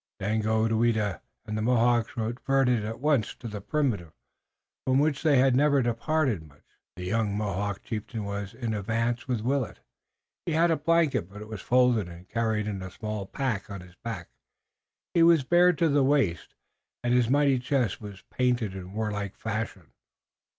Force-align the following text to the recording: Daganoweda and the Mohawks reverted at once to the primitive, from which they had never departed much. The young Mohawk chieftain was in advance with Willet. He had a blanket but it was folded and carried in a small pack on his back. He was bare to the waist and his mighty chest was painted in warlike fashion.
Daganoweda 0.19 1.21
and 1.45 1.55
the 1.55 1.61
Mohawks 1.61 2.17
reverted 2.17 2.83
at 2.83 2.99
once 2.99 3.35
to 3.35 3.47
the 3.47 3.61
primitive, 3.61 4.13
from 4.83 4.97
which 4.97 5.21
they 5.21 5.37
had 5.37 5.55
never 5.55 5.83
departed 5.83 6.41
much. 6.47 6.63
The 6.95 7.05
young 7.05 7.37
Mohawk 7.37 7.83
chieftain 7.83 8.23
was 8.23 8.55
in 8.55 8.73
advance 8.73 9.27
with 9.27 9.41
Willet. 9.41 9.79
He 10.47 10.53
had 10.53 10.71
a 10.71 10.75
blanket 10.75 11.29
but 11.29 11.43
it 11.43 11.47
was 11.47 11.61
folded 11.61 12.07
and 12.07 12.27
carried 12.27 12.65
in 12.65 12.81
a 12.81 12.89
small 12.89 13.27
pack 13.27 13.69
on 13.69 13.81
his 13.81 13.93
back. 14.03 14.29
He 15.13 15.21
was 15.21 15.43
bare 15.43 15.71
to 15.73 15.87
the 15.87 16.03
waist 16.03 16.55
and 17.03 17.13
his 17.13 17.29
mighty 17.29 17.59
chest 17.59 18.01
was 18.01 18.23
painted 18.31 18.73
in 18.73 18.93
warlike 18.93 19.37
fashion. 19.37 19.91